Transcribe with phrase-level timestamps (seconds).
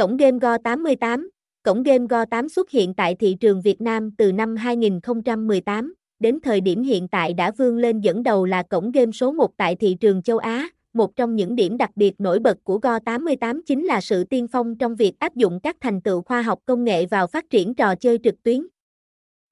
[0.00, 1.30] Cổng game Go 88
[1.62, 6.38] Cổng game Go 8 xuất hiện tại thị trường Việt Nam từ năm 2018, đến
[6.42, 9.76] thời điểm hiện tại đã vươn lên dẫn đầu là cổng game số 1 tại
[9.76, 10.68] thị trường châu Á.
[10.92, 14.46] Một trong những điểm đặc biệt nổi bật của Go 88 chính là sự tiên
[14.48, 17.74] phong trong việc áp dụng các thành tựu khoa học công nghệ vào phát triển
[17.74, 18.66] trò chơi trực tuyến.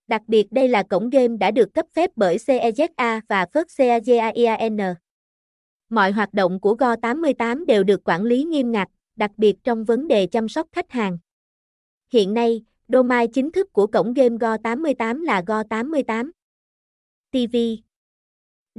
[0.06, 4.94] Đặc biệt đây là cổng game đã được cấp phép bởi CEZA và First CAGAIAN.
[5.88, 9.84] Mọi hoạt động của Go 88 đều được quản lý nghiêm ngặt, đặc biệt trong
[9.84, 11.18] vấn đề chăm sóc khách hàng.
[12.12, 16.32] Hiện nay, domain chính thức của cổng game Go 88 là Go 88
[17.32, 17.56] TV.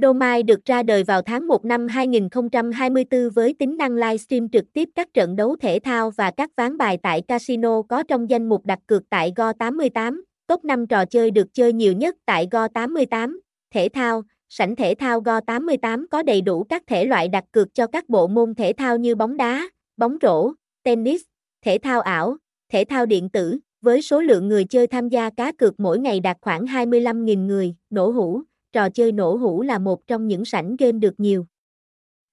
[0.02, 4.88] Domain được ra đời vào tháng 1 năm 2024 với tính năng livestream trực tiếp
[4.94, 8.66] các trận đấu thể thao và các ván bài tại casino có trong danh mục
[8.66, 12.68] đặt cược tại Go 88, top 5 trò chơi được chơi nhiều nhất tại Go
[12.68, 13.40] 88,
[13.74, 17.74] thể thao, sảnh thể thao Go 88 có đầy đủ các thể loại đặt cược
[17.74, 21.22] cho các bộ môn thể thao như bóng đá, bóng rổ, tennis,
[21.62, 22.36] thể thao ảo,
[22.68, 26.20] thể thao điện tử, với số lượng người chơi tham gia cá cược mỗi ngày
[26.20, 30.76] đạt khoảng 25.000 người, nổ hũ, trò chơi nổ hũ là một trong những sảnh
[30.76, 31.46] game được nhiều.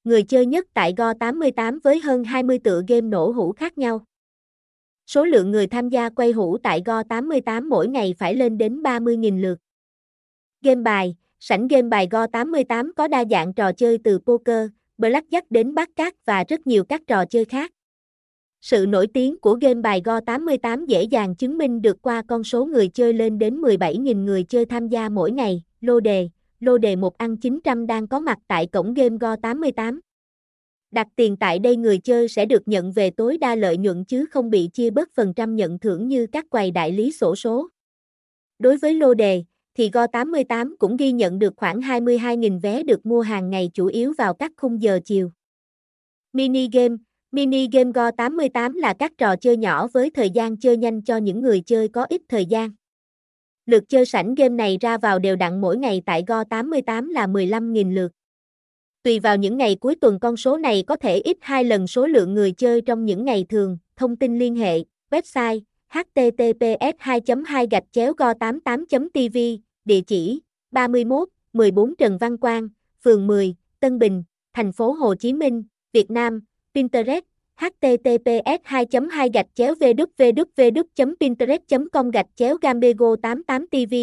[0.04, 4.06] Người chơi nhất tại Go 88 với hơn 20 tựa game nổ hũ khác nhau.
[5.08, 8.82] Số lượng người tham gia quay hũ tại Go 88 mỗi ngày phải lên đến
[8.82, 9.60] 30.000 lượt.
[10.62, 14.70] Game bài, sảnh game bài Go 88 có đa dạng trò chơi từ poker,
[15.04, 17.72] blackjack đến bát cát và rất nhiều các trò chơi khác.
[18.62, 22.44] Sự nổi tiếng của game bài Go 88 dễ dàng chứng minh được qua con
[22.44, 26.78] số người chơi lên đến 17.000 người chơi tham gia mỗi ngày, lô đề, lô
[26.78, 30.00] đề 1 ăn 900 đang có mặt tại cổng game Go 88.
[30.92, 34.26] Đặt tiền tại đây người chơi sẽ được nhận về tối đa lợi nhuận chứ
[34.32, 37.70] không bị chia bớt phần trăm nhận thưởng như các quầy đại lý sổ số.
[38.60, 39.44] Đối với lô đề,
[39.78, 43.86] thì Go 88 cũng ghi nhận được khoảng 22.000 vé được mua hàng ngày chủ
[43.86, 45.32] yếu vào các khung giờ chiều.
[46.34, 46.96] Mini game
[47.32, 51.18] Mini game Go 88 là các trò chơi nhỏ với thời gian chơi nhanh cho
[51.18, 52.70] những người chơi có ít thời gian.
[53.66, 57.28] Lượt chơi sảnh game này ra vào đều đặn mỗi ngày tại Go 88 là
[57.28, 58.12] 15.000 lượt.
[59.04, 62.08] Tùy vào những ngày cuối tuần con số này có thể ít hai lần số
[62.08, 63.78] lượng người chơi trong những ngày thường.
[63.96, 64.80] Thông tin liên hệ,
[65.12, 65.62] website
[65.94, 69.38] https 2 2 gạch chéo go 88 tv
[69.86, 72.70] địa chỉ 31, 14 Trần Văn Quang,
[73.04, 74.24] phường 10, Tân Bình,
[74.54, 76.42] thành phố Hồ Chí Minh, Việt Nam,
[76.74, 77.22] Pinterest,
[77.58, 81.62] https 2 2 gạch chéo www pinterest
[81.92, 83.94] com gạch chéo gambego 88 tv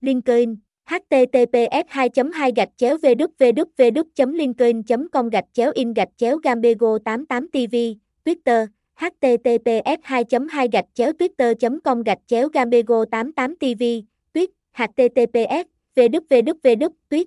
[0.00, 4.82] linkedin https 2 2 gạch chéo www linkedin
[5.12, 7.94] com gạch chéo in gạch chéo gambego 88 tv
[8.24, 11.54] twitter https 2 2 gạch chéo twitter
[11.84, 15.64] com gạch chéo gamego 88 tv tuyết https
[15.96, 17.26] www tuyết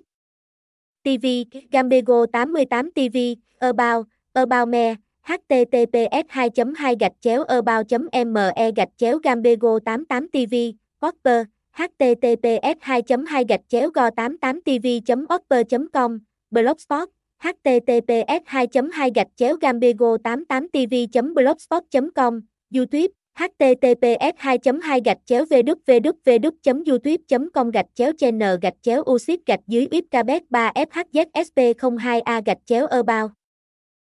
[1.04, 7.92] tv gamego 88 tv, about about me https 2 2 gạch chéo about
[8.34, 15.00] me gạch chéo gamego 88 tv, Whopper https 2 2 gạch chéo go 88 tv
[15.28, 15.62] opper
[15.92, 16.18] com,
[16.50, 17.08] blogspot
[17.42, 21.82] https 2 2 gạch chéo gambego 88 tv blogspot
[22.14, 27.22] com youtube https 2 2 gạch chéo www youtube
[27.54, 32.58] com gạch chéo channel gạch chéo usit gạch dưới webcabet 3 fhzsp 02 a gạch
[32.66, 33.30] chéo about